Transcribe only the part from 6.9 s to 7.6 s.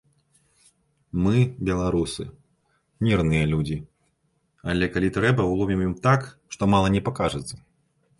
не пакажацца.